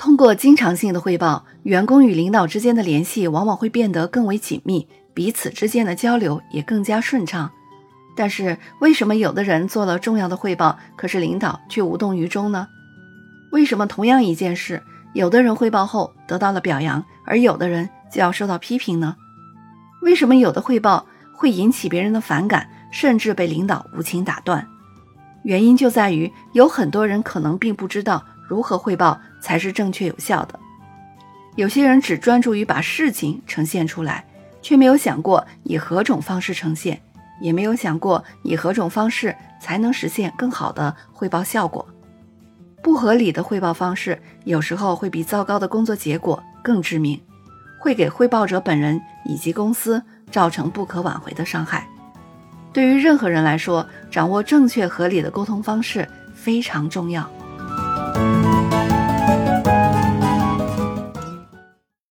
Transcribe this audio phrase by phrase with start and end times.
[0.00, 7.50] 通过经常性的汇报，员工与领导之间的联系往往会变得更为紧密，彼此之间的交流也更加顺畅。
[8.16, 12.66] 但是，为什么有的人做了重要的汇报，可是领导却无动于衷呢？
[13.52, 14.82] 为什么同样一件事，
[15.12, 19.14] 有的人汇报后得到了表扬，而有的人就要受到批评呢？
[20.00, 21.04] 为什么有的汇报
[21.36, 24.66] 会引起别人的反感，甚至被领导无情打断？
[25.44, 30.58] 原因就在于有很多人可能并不知道如何汇报才是正确有效的。
[31.56, 34.24] 有些人只专注于把事情呈现出来，
[34.62, 37.00] 却没有想过以何种方式呈现。
[37.40, 41.88] 也没有想过以何种方式才能实现更好的汇报效果。
[42.82, 47.18] 不合理的汇报方式有时候会比糟糕的工作结果更致命，
[47.78, 51.88] 会给汇报者本人以及公司造成不可挽回的伤害。
[52.74, 57.26] 对于任何人来说，掌握正确合理的沟通方式非常重要。